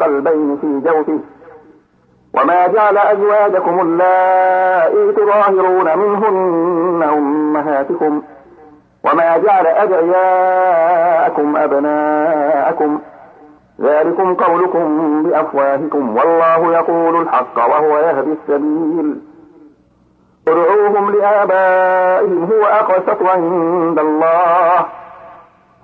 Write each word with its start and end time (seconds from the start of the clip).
قلبين 0.00 0.56
في 0.56 0.80
جوفه. 0.90 1.18
وما 2.34 2.66
جعل 2.66 2.98
أزواجكم 2.98 3.80
اللائي 3.80 5.12
تظاهرون 5.12 5.98
منهن 5.98 7.02
أمهاتكم. 7.02 8.22
وما 9.04 9.36
جعل 9.36 9.66
أدعياءكم 9.66 11.56
أبناءكم. 11.56 12.98
ذلكم 13.80 14.34
قولكم 14.34 15.22
بأفواهكم. 15.22 16.16
والله 16.16 16.72
يقول 16.72 17.22
الحق 17.22 17.58
وهو 17.58 17.98
يهدي 17.98 18.32
السبيل. 18.32 19.20
ادعوهم 20.48 21.10
لآبائهم. 21.10 22.50
هو 22.52 22.64
أقسط 22.64 23.22
عند 23.22 23.98
الله. 23.98 24.86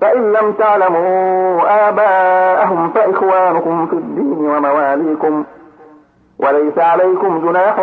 فإن 0.02 0.32
لم 0.32 0.52
تعلموا 0.52 1.88
آباءهم 1.88 2.88
فإخوانكم 2.88 3.86
في 3.86 3.92
الدين 3.92 4.50
ومواليكم. 4.50 5.44
وليس 6.38 6.78
عليكم 6.78 7.48
جناح 7.48 7.74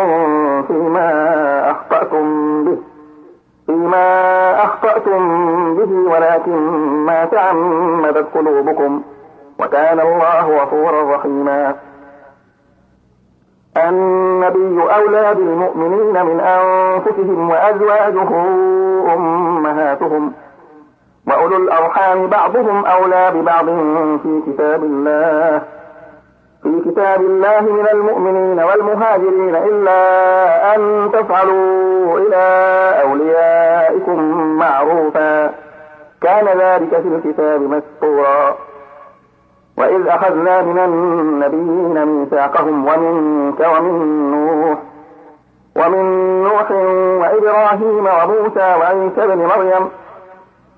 فيما 0.68 1.70
أخطأتم 1.70 2.64
به. 2.64 2.78
فيما 3.66 4.64
أخطأتم 4.64 5.74
به 5.74 6.10
ولكن 6.12 6.56
ما 7.06 7.24
تعمدت 7.24 8.26
قلوبكم. 8.34 9.02
وكان 9.60 10.00
الله 10.00 10.62
غفورا 10.62 11.16
رحيما. 11.16 11.74
النبي 13.76 14.82
أولى 14.82 15.34
بالمؤمنين 15.34 16.26
من 16.26 16.40
أنفسهم 16.40 17.50
وأزواجه 17.50 18.28
أمهاتهم. 19.14 20.32
وأولو 21.30 21.56
الأرحام 21.56 22.26
بعضهم 22.26 22.84
أولى 22.86 23.30
ببعض 23.34 23.64
في 24.22 24.42
كتاب 24.46 24.84
الله. 24.84 25.62
في 26.62 26.90
كتاب 26.90 27.20
الله 27.20 27.60
من 27.60 27.86
المؤمنين 27.92 28.60
والمهاجرين 28.60 29.56
إلا 29.56 30.00
أن 30.74 31.10
تفعلوا 31.12 32.18
إلى 32.18 32.44
أوليائكم 33.02 34.18
معروفا. 34.58 35.46
كان 36.22 36.44
ذلك 36.58 36.90
في 36.90 37.08
الكتاب 37.08 37.60
مسطورا. 37.60 38.56
وإذ 39.78 40.08
أخذنا 40.08 40.62
من 40.62 40.78
النبيين 40.78 42.06
ميثاقهم 42.06 42.86
ومنك 42.86 43.60
ومن 43.60 44.30
نوح 44.30 44.78
ومن 45.76 46.04
نوح 46.42 46.70
وإبراهيم 47.20 48.06
وموسى 48.06 48.74
وعيسى 48.80 49.26
بن 49.26 49.38
مريم 49.38 49.88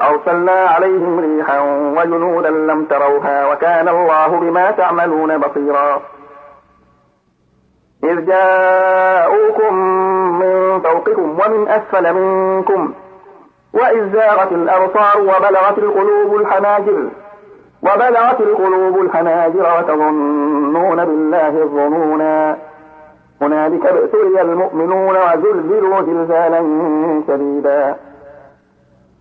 فأرسلنا 0.00 0.52
عليهم 0.52 1.20
ريحا 1.20 1.60
وجنودا 1.96 2.50
لم 2.50 2.84
تروها 2.84 3.52
وكان 3.52 3.88
الله 3.88 4.26
بما 4.26 4.70
تعملون 4.70 5.38
بصيرا. 5.38 6.02
إذ 8.04 8.26
جاءوكم 8.26 9.74
من 10.40 10.80
فوقكم 10.80 11.38
ومن 11.40 11.68
أسفل 11.68 12.14
منكم 12.14 12.94
وإذ 13.74 14.12
زاغت 14.12 14.52
الأبصار 14.52 15.20
وبلغت 15.20 15.78
القلوب 15.78 16.36
الحناجر 16.36 17.08
وبلغت 17.82 18.40
القلوب 18.40 19.00
الحناجر 19.00 19.78
وتظنون 19.78 21.04
بالله 21.04 21.48
الظنونا. 21.48 22.58
هنالك 23.42 23.86
ابتلي 23.86 24.40
المؤمنون 24.42 25.16
وزلزلوا 25.16 26.02
زلزالا 26.02 26.60
شديدا. 27.28 27.96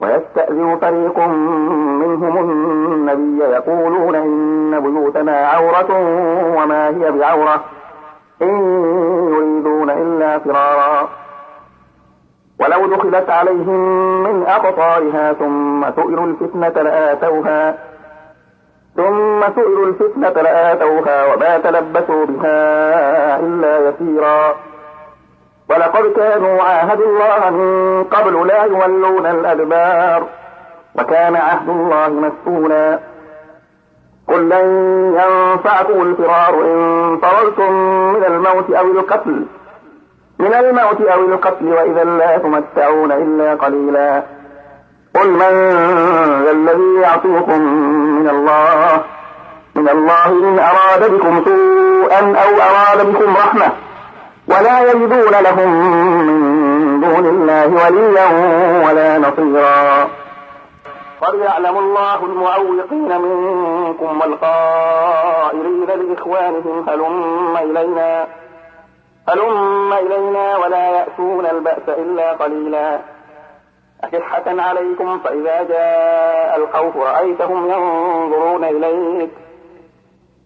ويستأذن 0.00 0.78
فريق 0.80 1.18
منهم 1.18 2.38
النبي 2.92 3.44
يقولون 3.44 4.14
إن 4.14 4.80
بيوتنا 4.80 5.46
عورة 5.46 5.92
وما 6.56 6.88
هي 6.88 7.12
بعورة 7.12 7.64
إن 8.42 8.56
يريدون 9.34 9.90
إلا 9.90 10.38
فرارا. 10.38 11.08
ولو 12.60 12.86
دخلت 12.86 13.30
عليهم 13.30 13.80
من 14.22 14.46
أقطارها 14.46 15.32
ثم 15.32 15.90
سئلوا 15.96 16.26
الفتنة 16.26 16.82
لآتوها 16.82 17.78
ثم 18.96 19.40
سئلوا 19.54 19.86
الفتنة 19.86 20.42
لآتوها 20.42 21.34
وما 21.34 21.58
تلبسوا 21.58 22.24
بها 22.26 23.40
إلا 23.40 23.88
يسيرا. 23.88 24.54
ولقد 25.70 26.12
كانوا 26.16 26.62
عاهدوا 26.62 27.06
الله 27.06 27.50
من 27.50 28.04
قبل 28.04 28.46
لا 28.46 28.64
يولون 28.64 29.26
الأدبار 29.26 30.26
وكان 30.94 31.36
عهد 31.36 31.68
الله 31.68 32.08
مسؤولا. 32.08 32.98
قل 34.28 34.48
لن 34.48 34.66
ينفعكم 35.20 36.02
الفرار 36.02 36.54
إن 36.64 37.18
فررتم 37.22 37.72
من 38.12 38.24
الموت 38.24 38.70
أو 38.70 38.84
القتل 38.84 39.46
من 40.38 40.54
الموت 40.54 41.00
أو 41.00 41.20
القتل 41.20 41.68
وإذا 41.68 42.04
لا 42.04 42.38
تمتعون 42.38 43.12
إلا 43.12 43.54
قليلا. 43.54 44.22
قل 45.14 45.30
من 45.30 45.70
ذا 46.44 46.50
الذي 46.50 47.00
يعطيكم 47.02 47.60
من 48.20 48.28
الله 48.28 49.02
من 49.74 49.88
الله 49.88 50.26
إن 50.26 50.58
أراد 50.58 51.10
بكم 51.10 51.44
سوءا 51.44 52.20
أو 52.20 52.50
أراد 52.56 53.06
بكم 53.06 53.36
رحمة 53.36 53.72
ولا 54.50 54.90
يجدون 54.90 55.34
لهم 55.42 55.70
من 56.26 57.00
دون 57.00 57.26
الله 57.26 57.66
وليا 57.66 58.28
ولا 58.86 59.18
نصيرا. 59.18 60.08
قد 61.20 61.34
يعلم 61.34 61.78
الله 61.78 62.24
المعوقين 62.24 63.20
منكم 63.20 64.20
والقائلين 64.20 65.86
لإخوانهم 65.86 66.88
هلم 66.88 67.56
إلينا 67.56 68.26
هلم 69.28 69.92
إلينا 69.92 70.56
ولا 70.56 70.90
يأتون 70.90 71.46
البأس 71.46 71.88
إلا 71.88 72.32
قليلا. 72.32 73.00
أشحة 74.04 74.44
عليكم 74.46 75.18
فإذا 75.18 75.62
جاء 75.62 76.56
الخوف 76.56 76.96
رأيتهم 76.96 77.70
ينظرون 77.70 78.64
إليك. 78.64 79.30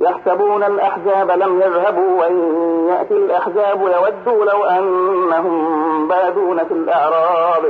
يحسبون 0.00 0.62
الأحزاب 0.62 1.30
لم 1.30 1.60
يذهبوا 1.60 2.20
وإن 2.20 2.36
يأتي 2.88 3.14
الأحزاب 3.14 3.80
يودوا 3.80 4.44
لو 4.44 4.64
أنهم 4.64 6.08
بادون 6.08 6.64
في 6.64 6.74
الأعراب. 6.74 7.62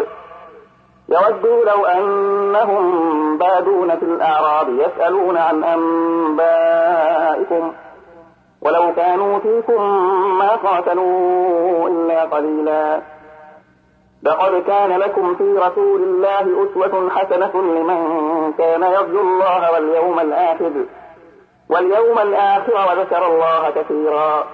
يودوا 1.08 1.64
لو 1.64 1.86
أنهم 1.86 3.38
بادون 3.38 3.96
في 3.96 4.04
الأعراب. 4.04 4.68
يسألون 4.68 5.36
عن 5.36 5.64
أنبائكم. 5.64 6.92
ولو 8.62 8.94
كانوا 8.96 9.38
فيكم 9.38 9.82
ما 10.38 10.48
قاتلوا 10.48 11.88
إلا 11.88 12.24
قليلا. 12.24 13.00
لقد 14.22 14.62
كان 14.66 14.98
لكم 14.98 15.34
في 15.34 15.58
رسول 15.58 16.02
الله 16.02 16.64
أسوة 16.64 17.10
حسنة 17.10 17.62
لمن 17.62 18.52
كان 18.58 18.82
يرجو 18.82 19.20
الله 19.20 19.72
واليوم 19.72 20.20
الآخر. 20.20 20.70
واليوم 21.68 22.18
الآخر 22.18 22.74
وذكر 22.74 23.26
الله 23.26 23.70
كثيرا. 23.70 24.44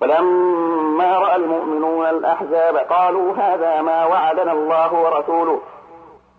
فلما 0.00 1.18
رأى 1.18 1.36
المؤمنون 1.36 2.06
الأحزاب 2.06 2.76
قالوا 2.76 3.32
هذا 3.36 3.82
ما 3.82 4.06
وعدنا 4.06 4.52
الله 4.52 4.94
ورسوله 4.94 5.60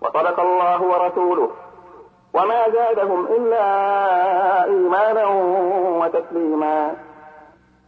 وصدق 0.02 0.40
الله 0.40 0.82
ورسوله 0.84 1.50
وما 2.34 2.70
زادهم 2.70 3.26
إلا 3.26 3.64
إيمانا 4.64 5.26
وتسليما. 6.02 6.96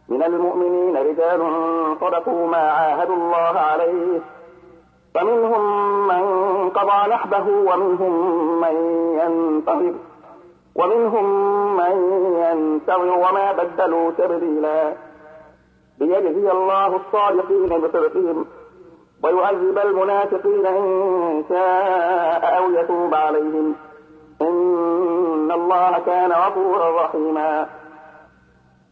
من 0.08 0.22
المؤمنين 0.22 0.96
رجال 0.96 1.40
صدقوا 2.00 2.46
ما 2.46 2.70
عاهدوا 2.70 3.16
الله 3.16 3.58
عليه 3.58 4.20
فمنهم 5.14 5.62
من 6.06 6.22
قضى 6.70 7.10
نحبه 7.10 7.46
ومنهم 7.48 8.12
من 8.60 8.74
ينتظر. 9.20 9.94
ومنهم 10.74 11.26
من 11.76 11.94
ينتظر 12.36 13.18
وما 13.18 13.52
بدلوا 13.52 14.10
تبديلا. 14.10 14.94
ليجزي 15.98 16.50
الله 16.50 16.96
الصادقين 16.96 17.68
بصدقهم 17.68 18.46
ويعذب 19.24 19.78
المنافقين 19.78 20.66
إن 20.66 21.44
شاء 21.48 22.58
أو 22.58 22.70
يتوب 22.70 23.14
عليهم. 23.14 23.74
إن 24.42 25.50
الله 25.52 25.98
كان 25.98 26.32
غفورا 26.32 27.04
رحيما. 27.04 27.66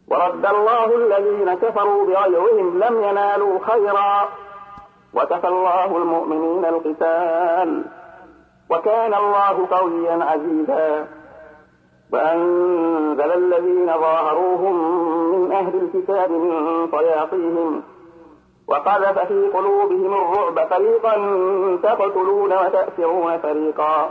ورد 0.07 0.45
الله 0.45 0.95
الذين 0.95 1.53
كفروا 1.53 2.05
بغيرهم 2.05 2.79
لم 2.79 3.03
ينالوا 3.03 3.59
خيرا. 3.61 4.29
وكفى 5.13 5.47
الله 5.47 5.97
المؤمنين 5.97 6.65
القتال. 6.65 7.83
وكان 8.69 9.13
الله 9.13 9.67
قويا 9.71 10.23
عزيزا. 10.23 11.18
وأنزل 12.13 13.31
الذين 13.31 13.85
ظاهروهم 13.85 14.75
من 15.33 15.51
أهل 15.51 15.73
الكتاب 15.75 16.31
من 16.31 16.87
صياصيهم 16.91 17.81
وقذف 18.67 19.19
في 19.19 19.47
قلوبهم 19.53 20.13
الرعب 20.13 20.67
فريقا 20.69 21.15
تقتلون 21.83 22.53
وتأسرون 22.53 23.37
فريقا. 23.37 24.09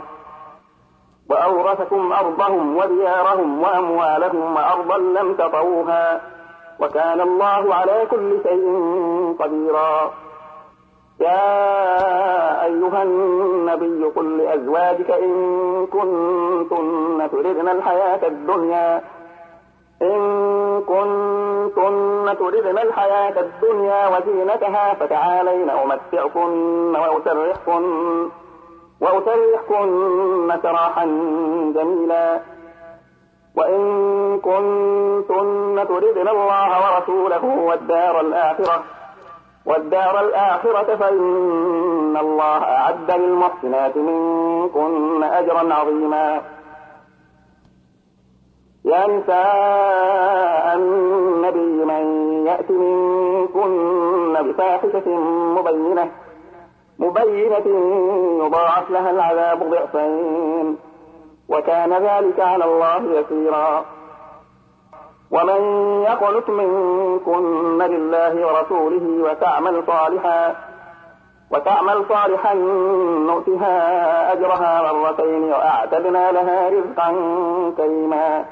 وأورثكم 1.29 2.13
أرضهم 2.13 2.77
وديارهم 2.77 3.61
وأموالهم 3.61 4.55
وأرضا 4.55 4.97
لم 4.97 5.33
تطوها 5.33 6.21
وكان 6.79 7.21
الله 7.21 7.75
على 7.75 8.07
كل 8.11 8.39
شيء 8.43 9.35
قديرا. 9.39 10.11
يا 11.21 12.65
أيها 12.65 13.03
النبي 13.03 14.03
قل 14.15 14.37
لأزواجك 14.37 15.11
إن 15.11 15.87
كنتن 15.87 17.29
تردن 17.31 17.69
الحياة 17.69 18.27
الدنيا 18.27 19.01
إن 20.01 20.19
كنتن 20.87 22.35
تردن 22.39 22.77
الحياة 22.77 23.39
الدنيا 23.39 24.07
وزينتها 24.07 24.93
فتعالين 24.93 25.69
أمتعكن 25.69 26.95
وأسرحكن 26.95 28.29
وأسرحكن 29.01 30.59
سراحا 30.63 31.05
جميلا. 31.75 32.39
وإن 33.55 33.81
كنتن 34.39 35.87
تردن 35.87 36.27
الله 36.27 36.69
ورسوله 36.83 37.45
والدار 37.45 38.19
الآخرة 38.21 38.83
والدار 39.69 40.19
الآخرة 40.19 40.95
فإن 40.95 42.17
الله 42.17 42.63
أعد 42.63 43.11
للمحسنات 43.11 43.97
منكن 43.97 45.23
أجرا 45.23 45.73
عظيما. 45.73 46.41
يا 48.85 49.07
نساء 49.07 50.75
النبي 50.75 51.85
من 51.85 52.03
يأت 52.47 52.71
منكن 52.71 54.33
بفاحشة 54.33 55.09
مبينة 55.57 56.11
مبينة 56.99 57.67
يضاعف 58.45 58.91
لها 58.91 59.11
العذاب 59.11 59.69
ضعفين 59.69 60.77
وكان 61.49 61.93
ذلك 61.93 62.39
على 62.39 62.65
الله 62.65 63.19
يسيرا. 63.19 63.85
ومن 65.31 65.61
يقنت 66.03 66.49
منكن 66.49 67.77
لله 67.77 68.47
ورسوله 68.47 69.23
وتعمل 69.23 69.83
صالحا 69.87 70.55
وتعمل 71.51 72.05
صالحا 72.09 72.53
نؤتها 73.27 74.33
أجرها 74.33 74.91
مرتين 74.91 75.43
وأعتدنا 75.43 76.31
لها 76.31 76.69
رزقا 76.69 77.11
كريما. 77.77 78.45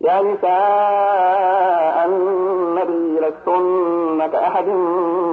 يا 0.00 0.22
نساء 0.22 2.06
النبي 2.06 3.20
لستن 3.20 4.26
كأحد 4.32 4.68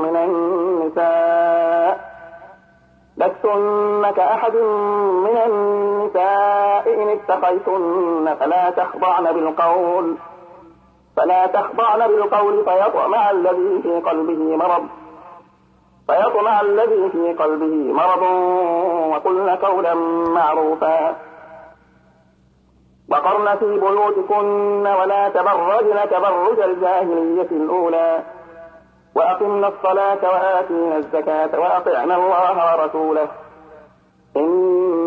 من 0.04 0.16
النساء 0.16 1.33
لستن 3.54 4.12
كأحد 4.12 4.56
من 5.26 5.38
النساء 5.46 6.94
إن 6.94 7.10
اتقيتن 7.10 8.36
فلا 8.40 8.70
تخضعن 8.70 9.24
بالقول 9.34 10.16
فلا 11.18 11.46
تخضعن 11.46 12.08
بالقول 12.08 12.66
فيطمع 12.66 13.32
الذي 13.32 13.82
في 13.84 14.02
قلبه 14.02 14.56
مرض 14.58 14.84
فيطمع 16.08 16.62
الذي 16.62 17.10
في 17.10 17.34
قلبه 17.34 17.94
مرض 17.94 18.22
وقلن 19.12 19.50
قولا 19.50 19.94
معروفا 20.34 21.16
وقرن 23.10 23.58
في 23.58 23.80
بيوتكن 23.80 24.88
ولا 24.88 25.30
تبرجن 25.30 26.10
تبرج 26.12 26.60
الجاهلية 26.60 27.48
الأولى 27.52 28.24
وأقمنا 29.16 29.68
الصلاة 29.68 30.18
وآتينا 30.24 30.98
الزكاة 30.98 31.60
وأطعنا 31.60 32.16
الله 32.16 32.74
ورسوله 32.80 33.28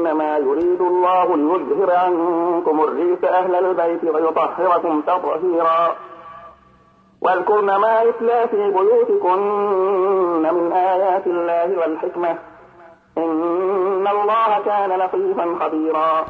إنما 0.07 0.37
يريد 0.39 0.81
الله 0.81 1.37
ليظهر 1.37 1.97
عنكم 1.97 2.81
الريس 2.81 3.25
أهل 3.25 3.55
البيت 3.55 4.05
ويطهركم 4.05 5.01
تطهيرا. 5.01 5.97
واذكرن 7.21 7.77
ما 7.77 8.03
يتلى 8.03 8.49
في 8.49 8.71
بيوتكن 8.71 9.43
من 10.43 10.73
آيات 10.73 11.27
الله 11.27 11.79
والحكمة. 11.79 12.39
إن 13.19 14.09
الله 14.09 14.61
كان 14.65 14.99
لطيفا 14.99 15.57
خبيرا. 15.61 16.25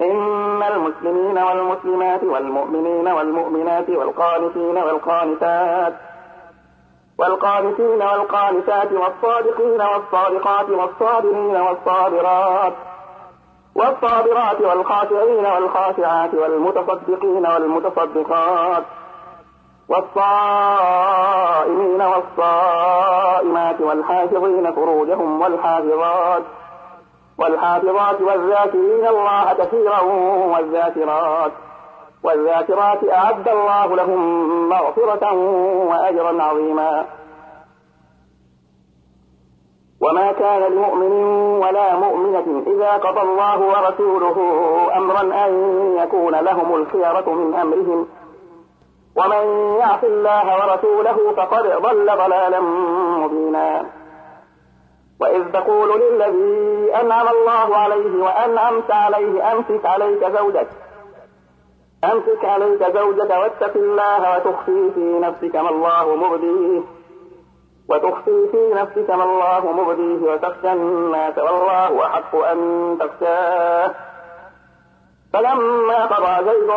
إن 0.00 0.62
المسلمين 0.62 1.38
والمسلمات 1.38 2.24
والمؤمنين 2.24 3.08
والمؤمنات 3.08 3.90
والقانتين 3.90 4.76
والقانتات 4.76 5.94
والقانتين 7.18 8.02
والقانتات 8.02 8.92
والصادقين 8.92 9.82
والصادقات 9.82 10.70
والصابرين 10.70 11.56
والصابرات 11.56 12.72
والصابرات 13.74 14.60
والخاشعين 14.60 15.46
والخاشعات 15.46 16.34
والمتصدقين 16.34 17.46
والمتصدقات 17.46 18.84
والصائمين 19.88 22.02
والصائمات 22.02 23.80
والحافظين 23.80 24.72
فروجهم 24.72 25.40
والحافظات 25.40 26.42
والحافظات 27.38 28.20
والذاكرين 28.20 29.06
الله 29.06 29.52
كثيرا 29.52 30.00
والذاكرات 30.52 31.52
والذاكرات 32.26 32.98
أعد 33.12 33.48
الله 33.48 33.96
لهم 33.96 34.68
مغفرة 34.68 35.32
وأجرا 35.88 36.42
عظيما. 36.42 37.04
وما 40.00 40.32
كان 40.32 40.72
لمؤمن 40.72 41.12
ولا 41.62 41.96
مؤمنة 41.96 42.62
إذا 42.66 42.92
قضى 42.92 43.20
الله 43.20 43.60
ورسوله 43.60 44.36
أمرا 44.96 45.46
أن 45.46 45.52
يكون 46.02 46.34
لهم 46.34 46.74
الخيرة 46.74 47.30
من 47.30 47.54
أمرهم. 47.54 48.06
ومن 49.16 49.76
يعص 49.78 50.04
الله 50.04 50.54
ورسوله 50.54 51.32
فقد 51.36 51.62
ضل 51.82 52.06
ضلالا 52.06 52.60
مبينا. 53.20 53.86
وإذ 55.20 55.52
تقول 55.52 56.00
للذي 56.00 56.94
أنعم 57.00 57.28
الله 57.28 57.76
عليه 57.76 58.22
وأنعمت 58.24 58.90
عليه 58.90 59.52
أمسك 59.52 59.86
عليك 59.86 60.26
زوجك 60.38 60.68
أمسك 62.12 62.44
عليك 62.44 62.84
زوجك 62.94 63.30
واتق 63.30 63.76
الله 63.76 64.36
وتخفي 64.36 64.90
في 64.94 65.18
نفسك 65.20 65.56
ما 65.56 65.70
الله 65.70 66.16
مبديه. 66.16 66.80
وتخفي 67.88 68.48
في 68.52 68.74
نفسك 68.74 69.10
ما 69.10 69.24
الله 69.24 69.72
مبديه 69.72 70.32
وتخشى 70.32 70.72
الناس 70.72 71.38
والله 71.38 72.06
أحق 72.06 72.36
أن 72.36 72.98
تخشاه. 73.00 73.94
فلما 75.32 76.06
قضى 76.06 76.50
زيد 76.50 76.70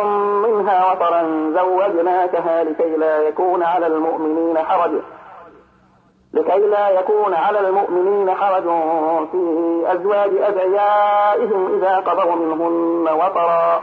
منها 0.48 0.92
وطرا 0.92 1.52
زوجناكها 1.54 2.64
لكي 2.64 2.96
لا 2.96 3.18
يكون 3.18 3.62
على 3.62 3.86
المؤمنين 3.86 4.58
حرج. 4.58 4.92
لكي 6.34 6.58
لا 6.58 6.88
يكون 6.88 7.34
على 7.34 7.68
المؤمنين 7.68 8.34
حرج 8.34 8.62
في 9.32 9.82
أزواج 9.86 10.30
أدعيائهم 10.36 11.74
إذا 11.76 11.96
قضوا 11.96 12.34
منهن 12.34 13.14
وطرا. 13.14 13.82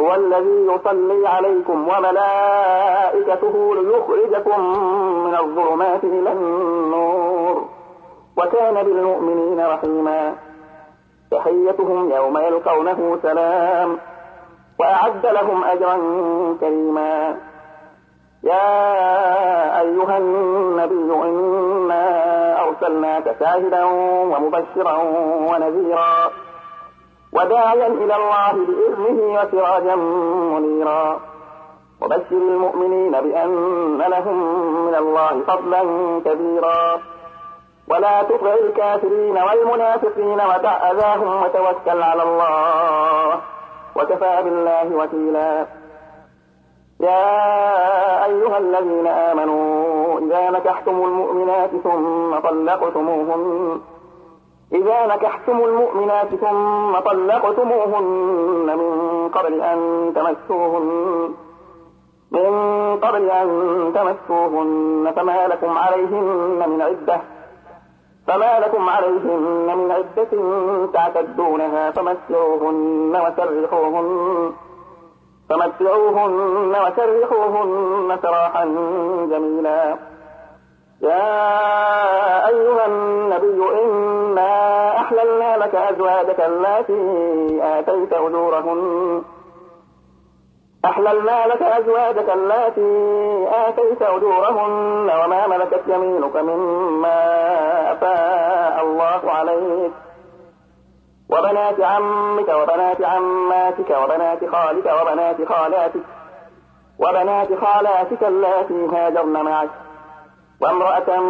هو 0.00 0.14
الذي 0.14 0.66
يصلي 0.66 1.28
عليكم 1.28 1.88
وملائكته 1.88 3.74
ليخرجكم 3.74 4.60
من 5.24 5.34
الظلمات 5.34 6.04
إلى 6.04 6.32
النور. 6.32 7.68
وكان 8.36 8.74
بالمؤمنين 8.74 9.66
رحيما. 9.66 10.34
تحيتهم 11.30 12.10
يوم 12.10 12.38
يلقونه 12.38 13.18
سلام. 13.22 13.98
وأعد 14.80 15.26
لهم 15.26 15.64
أجرا 15.64 15.96
كريما. 16.60 17.36
يا 18.42 19.80
أيها 19.80 20.18
النبي 20.18 21.14
إنا 21.24 22.62
أرسلناك 22.68 23.36
شاهدا 23.40 23.84
ومبشرا 23.84 24.98
ونذيرا. 25.50 26.30
وداعيا 27.36 27.86
إلى 27.86 28.16
الله 28.16 28.52
بإذنه 28.52 29.40
وسراجا 29.40 29.94
منيرا. 30.54 31.20
وبشر 32.02 32.32
المؤمنين 32.32 33.10
بأن 33.10 33.98
لهم 33.98 34.38
من 34.86 34.94
الله 34.94 35.42
فضلا 35.46 35.82
كبيرا. 36.24 37.00
ولا 37.88 38.22
تطع 38.22 38.54
الكافرين 38.64 39.38
والمنافقين 39.38 40.40
ودع 40.40 40.90
أذاهم 40.90 41.42
وتوكل 41.42 42.02
على 42.02 42.22
الله. 42.22 43.40
وكفى 43.96 44.42
بالله 44.44 44.96
وكيلا. 44.96 45.66
يا 47.00 48.24
أيها 48.24 48.58
الذين 48.58 49.06
آمنوا 49.06 50.18
إذا 50.18 50.50
نكحتم 50.50 51.04
المؤمنات 51.04 51.70
ثم 51.84 52.38
طلقتموهن 52.38 53.80
إذا 54.72 55.06
نكحتم 55.06 55.64
المؤمنات 55.64 56.34
ثم 56.34 56.98
طلقتموهن 56.98 58.78
من 58.78 59.28
قبل 59.28 59.60
أن 59.60 60.12
تمسوهن 60.14 61.34
من 62.30 62.50
قبل 63.02 63.30
أن 63.30 63.48
تمسوهن 63.94 65.12
فما 65.16 65.46
لكم 65.46 65.78
عليهن 65.78 66.64
من 66.68 66.82
عدة 66.82 67.20
فما 68.26 68.60
لكم 68.60 68.88
عليهن 68.88 69.78
من 69.78 69.90
عدة 69.90 70.32
تعتدونها 70.92 71.90
فمسعوهن 71.90 73.16
وسرحوهن 73.26 74.52
فمتعوهن 75.48 76.76
وسرحوهن 76.86 78.18
سراحا 78.22 78.64
جميلا. 79.30 79.96
يا 81.06 82.48
أيها 82.48 82.86
النبي 82.86 83.60
إنا 83.82 84.90
أحللنا 85.00 85.56
لك 85.56 85.74
أزواجك 85.74 86.40
التي 86.40 87.02
آتيت 87.62 88.12
أجورهن. 88.12 89.22
أحللنا 90.84 91.46
لك 91.46 91.62
أزواجك 91.62 92.28
التي 92.30 92.92
آتيت 93.66 94.02
أجورهن 94.02 95.10
وما 95.24 95.46
ملكت 95.46 95.82
يمينك 95.88 96.36
مما 96.36 97.18
أفاء 97.92 98.84
الله 98.84 99.30
عليك. 99.30 99.92
وبنات 101.30 101.80
عمك 101.80 102.48
وبنات 102.48 103.04
عماتك 103.04 103.90
وبنات 104.02 104.40
خالك 104.52 104.86
وبنات 105.00 105.48
خالاتك 105.48 106.04
وبنات 106.98 107.48
خالاتك 107.64 108.22
اللاتي 108.22 108.86
هاجرن 108.92 109.44
معك. 109.44 109.85
وامرأة 110.60 111.20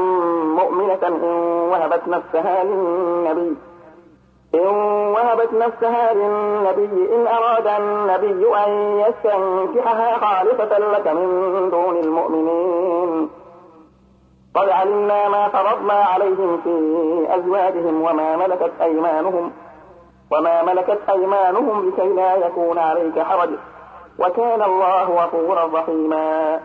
مؤمنة 0.57 0.99
إن 1.03 1.23
وهبت 1.71 2.09
نفسها 2.09 2.65
للنبي 2.65 3.57
إن 4.55 4.67
وهبت 5.15 5.53
نفسها 5.53 6.15
للنبي 6.15 7.15
إن 7.15 7.27
أراد 7.27 7.67
النبي 7.67 8.57
أن 8.67 9.01
يستنكحها 9.01 10.19
خالصة 10.19 10.79
لك 10.79 11.09
من 11.09 11.71
دون 11.71 11.97
المؤمنين. 11.97 13.31
قد 14.55 14.69
علمنا 14.69 15.29
ما 15.29 15.49
فرضنا 15.49 15.93
عليهم 15.93 16.61
في 16.65 17.27
أزواجهم 17.29 18.03
وما 18.03 18.37
ملكت 18.37 18.73
أيمانهم 18.83 19.53
وما 20.33 20.63
ملكت 20.63 20.99
أيمانهم 21.11 21.89
لكي 21.89 22.09
لا 22.09 22.37
يكون 22.37 22.79
عليك 22.79 23.19
حرج 23.19 23.51
وكان 24.19 24.63
الله 24.63 25.25
غفورا 25.25 25.81
رحيما. 25.81 26.61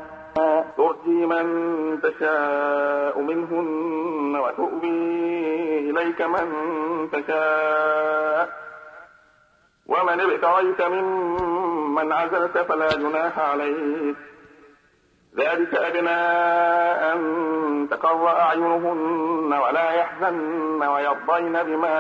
ترجي 0.78 1.26
من 1.26 1.46
تشاء 2.22 3.22
منهن 3.22 4.36
وتؤوي 4.36 5.90
إليك 5.90 6.22
من 6.22 6.48
تشاء. 7.12 8.50
ومن 9.88 10.22
ابتغيت 10.22 10.82
ممن 10.82 12.12
عزلت 12.12 12.58
فلا 12.58 12.90
جناح 12.90 13.40
عليك. 13.40 14.16
ذلك 15.38 15.76
أدنى 15.76 16.22
أن 17.12 17.88
تقر 17.92 18.28
أعينهن 18.28 19.54
ولا 19.54 19.92
يحزن 19.92 20.84
ويرضين 20.84 21.64
بما 21.64 21.96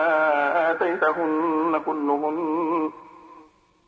آتيتهن 0.71 1.81
كلهن. 1.85 2.91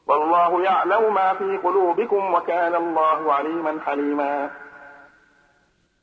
والله 0.07 0.63
يعلم 0.63 1.13
ما 1.13 1.33
في 1.33 1.57
قلوبكم 1.57 2.33
وكان 2.33 2.75
الله 2.75 3.33
عليما 3.33 3.79
حليما. 3.85 4.49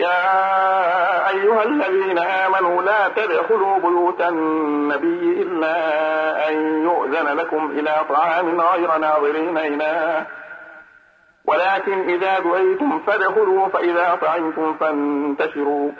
يا 0.00 1.28
أيها 1.28 1.62
الذين 1.62 2.18
آمنوا 2.18 2.82
لا 2.82 3.08
تدخلوا 3.08 3.78
بيوت 3.78 4.20
النبي 4.20 5.42
إلا 5.42 6.48
أن 6.48 6.82
يؤذن 6.84 7.36
لكم 7.36 7.70
إلى 7.70 8.04
طعام 8.08 8.60
غير 8.60 8.96
ناظرين 8.98 9.58
إناه 9.58 10.26
ولكن 11.44 12.08
إذا 12.08 12.38
دعيتم 12.38 12.98
فادخلوا 12.98 13.68
فإذا 13.68 14.18
طعمتم 14.22 14.74
فانتشروا. 14.74 15.90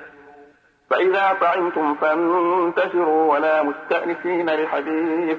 فإذا 0.90 1.36
طعمتم 1.40 1.94
فانتشروا 1.94 3.32
ولا 3.32 3.62
مستأنسين 3.62 4.50
لحديث. 4.50 5.38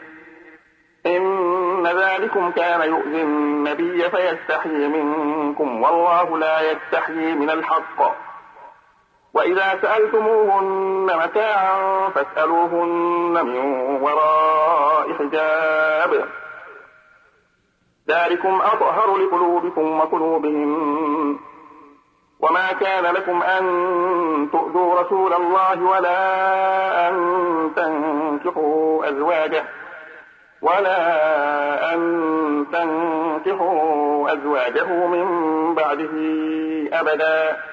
إن 1.05 1.87
ذلكم 1.87 2.51
كان 2.51 2.81
يؤذي 2.81 3.21
النبي 3.21 4.09
فيستحيي 4.09 4.87
منكم 4.87 5.83
والله 5.83 6.37
لا 6.37 6.71
يستحيي 6.71 7.35
من 7.35 7.49
الحق. 7.49 8.32
وإذا 9.33 9.79
سألتموهن 9.81 11.05
متاعا 11.05 12.09
فاسألوهن 12.09 13.45
من 13.45 13.57
وراء 14.01 15.13
حجاب. 15.13 16.25
ذلكم 18.09 18.61
أطهر 18.61 19.17
لقلوبكم 19.17 19.99
وقلوبهم. 19.99 21.39
وما 22.39 22.73
كان 22.73 23.03
لكم 23.03 23.43
أن 23.43 23.63
تؤذوا 24.51 25.01
رسول 25.01 25.33
الله 25.33 25.83
ولا 25.83 27.09
أن 27.09 27.15
تنكحوا 27.75 29.09
أزواجه. 29.09 29.63
ولا 30.61 31.93
أن 31.93 32.65
تنكحوا 32.73 34.33
أزواجه 34.33 35.07
من 35.07 35.25
بعده 35.75 36.13
أبدا. 36.99 37.72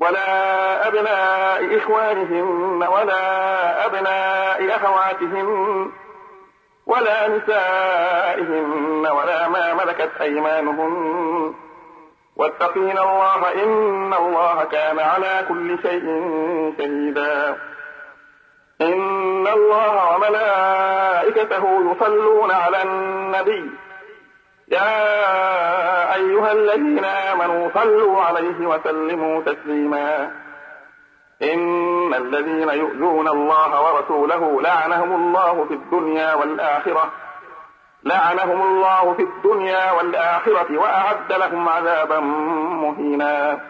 ولا 0.00 0.88
أبناء 0.88 1.78
إخوانهن 1.78 2.88
ولا 2.92 3.86
أبناء 3.86 4.76
أخواتهن 4.76 5.90
ولا 6.86 7.28
نسائهن 7.28 9.06
ولا 9.06 9.48
ما 9.48 9.74
ملكت 9.74 10.10
أيمانهن. 10.20 11.54
واتقين 12.36 12.98
الله 12.98 13.64
إن 13.64 14.14
الله 14.14 14.64
كان 14.64 14.98
على 14.98 15.44
كل 15.48 15.78
شيء 15.82 16.06
شهيدا. 16.78 17.56
إن 18.80 19.46
الله 19.46 20.14
وملائكته 20.14 21.64
يصلون 21.90 22.50
على 22.50 22.82
النبي 22.82 23.70
يا 24.70 26.14
أيها 26.14 26.52
الذين 26.52 27.04
آمنوا 27.04 27.70
صلوا 27.74 28.22
عليه 28.22 28.66
وسلموا 28.66 29.42
تسليما. 29.42 30.30
إن 31.42 32.14
الذين 32.14 32.68
يؤذون 32.68 33.28
الله 33.28 33.82
ورسوله 33.82 34.62
لعنهم 34.62 35.14
الله 35.14 35.64
في 35.64 35.74
الدنيا 35.74 36.34
والآخرة 36.34 37.12
لعنهم 38.04 38.62
الله 38.62 39.14
في 39.14 39.22
الدنيا 39.22 39.92
والآخرة 39.92 40.78
وأعد 40.78 41.32
لهم 41.32 41.68
عذابا 41.68 42.20
مهينا. 42.20 43.60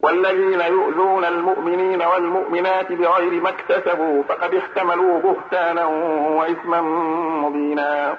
والذين 0.00 0.60
يؤذون 0.60 1.24
المؤمنين 1.24 2.02
والمؤمنات 2.02 2.92
بغير 2.92 3.42
ما 3.42 3.48
اكتسبوا 3.48 4.22
فقد 4.22 4.54
احتملوا 4.54 5.20
بهتانا 5.20 5.84
وإثما 6.38 6.80
مبينا. 7.42 8.16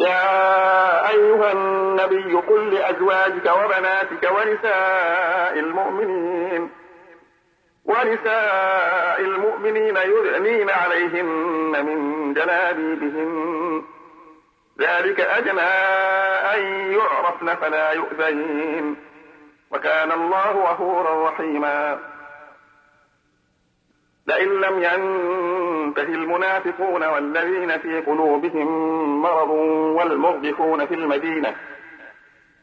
يا 0.00 1.10
أيها 1.10 1.52
النبي 1.52 2.34
قل 2.34 2.74
لأزواجك 2.74 3.52
وبناتك 3.64 4.30
ونساء 4.30 5.58
المؤمنين 5.58 6.70
ونساء 7.84 9.20
المؤمنين 9.20 9.96
يدنين 9.96 10.70
عليهن 10.70 11.86
من 11.86 12.32
جلابيبهن. 12.34 13.82
ذلك 14.80 15.20
أدنى 15.20 15.60
أن 16.54 16.92
يعرفن 16.92 17.54
فلا 17.54 17.92
يؤذين. 17.92 18.96
وكان 19.70 20.12
الله 20.12 20.72
غفورا 20.72 21.28
رحيما. 21.28 21.98
لئن 24.26 24.60
لم 24.60 24.82
ينته 25.90 26.14
المنافقون 26.14 27.04
والذين 27.04 27.78
في 27.78 28.00
قلوبهم 28.00 28.68
مرض 29.22 29.50
والمرجفون 29.96 30.86
في 30.86 30.94
المدينة 30.94 31.54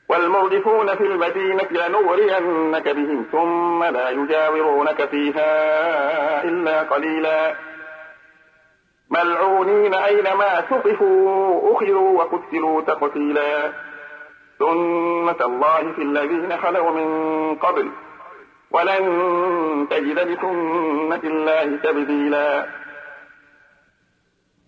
والمرجفون 0.10 0.96
في 0.96 1.04
المدينة 1.04 1.68
لنغرينك 1.72 2.90
بهم 2.90 3.26
ثم 3.32 3.84
لا 3.84 4.10
يجاورونك 4.10 5.06
فيها 5.06 6.44
إلا 6.44 6.84
قليلا. 6.84 7.56
ملعونين 9.10 9.94
أينما 9.94 10.62
ثقفوا 10.62 11.74
أخذوا 11.74 12.18
وقتلوا 12.18 12.82
تقتيلا. 12.82 13.72
سنة 14.60 15.46
الله 15.46 15.92
في 15.96 16.02
الذين 16.02 16.58
خلوا 16.58 16.92
من 16.92 17.56
قبل 17.56 17.92
ولن 18.72 19.88
تجد 19.90 20.20
لسنة 20.20 21.22
الله 21.24 21.78
تبديلا. 21.84 22.66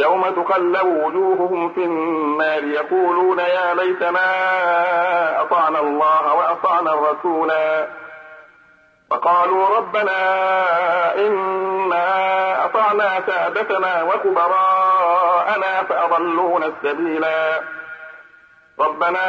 يوم 0.00 0.22
تقلب 0.30 0.86
وجوههم 0.86 1.72
في 1.74 1.84
النار 1.84 2.64
يقولون 2.64 3.38
يا 3.38 3.74
ليتنا 3.74 4.26
أطعنا 5.42 5.80
الله 5.80 6.34
وأطعنا 6.34 6.94
الرسولا. 6.94 7.86
فقالوا 9.10 9.76
ربنا 9.76 10.18
إنا 11.14 12.64
أطعنا 12.64 13.20
سادتنا 13.26 14.02
وكبراءنا 14.02 15.82
فأضلونا 15.88 16.66
السبيلا. 16.66 17.60
ربنا 18.80 19.24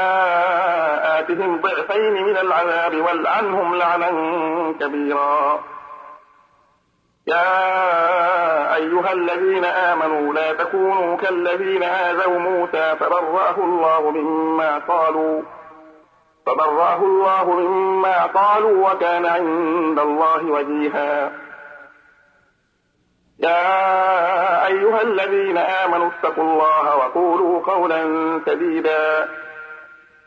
آتهم 1.20 1.62
ضعفين 1.62 2.24
من 2.24 2.38
العذاب 2.38 2.96
والعنهم 2.96 3.76
لعنا 3.76 4.10
كبيرا. 4.80 5.60
يا 7.28 8.76
أيها 8.76 9.14
الذين 9.14 9.66
آمنوا 9.66 10.34
لا 10.34 10.54
تكونوا 10.54 11.18
كالذين 11.18 11.84
آذوا 11.84 12.40
موسى 12.40 12.96
فبرأه 13.00 13.58
الله 13.58 14.12
مما 14.12 14.78
قالوا 14.78 15.42
فبرأه 16.46 16.96
الله 16.96 17.60
مما 17.60 18.26
قالوا 18.26 18.92
وكان 18.92 19.26
عند 19.26 20.00
الله 20.00 20.46
وجيها. 20.46 21.32
يا 23.40 24.68
أيها 24.68 25.02
الذين 25.02 25.58
آمنوا 25.58 26.08
اتقوا 26.08 26.44
الله 26.44 26.96
وقولوا 26.96 27.62
قولا 27.66 28.02
سديدا. 28.46 29.30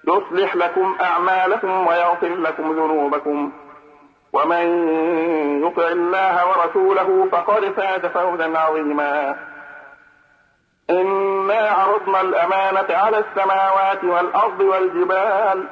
يصلح 0.09 0.57
لكم 0.57 0.97
أعمالكم 1.01 1.87
ويغفر 1.87 2.35
لكم 2.35 2.73
ذنوبكم. 2.73 3.53
ومن 4.35 4.67
يطع 5.67 5.89
الله 5.89 6.49
ورسوله 6.49 7.29
فقد 7.33 7.65
فاز 7.65 8.07
فوزا 8.07 8.59
عظيما. 8.59 9.37
إنا 10.91 11.61
عرضنا 11.71 12.21
الأمانة 12.21 12.87
على 12.91 13.19
السماوات 13.19 14.05
والأرض 14.05 14.61
والجبال 14.61 15.67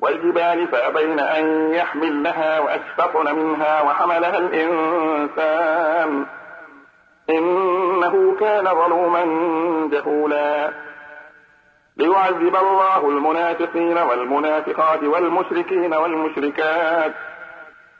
والجبال 0.00 0.68
فأبين 0.68 1.20
أن 1.20 1.74
يحملنها 1.74 2.60
وأشفقن 2.60 3.34
منها 3.36 3.82
وحملها 3.82 4.38
الإنسان. 4.38 6.26
إنه 7.30 8.36
كان 8.40 8.64
ظلوما 8.64 9.24
جهولا. 9.92 10.70
ليعذب 11.96 12.56
الله 12.56 13.08
المنافقين 13.08 13.98
والمنافقات 13.98 15.02
والمشركين 15.02 15.94
والمشركات. 15.94 17.27